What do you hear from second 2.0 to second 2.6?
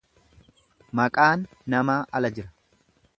ala jira.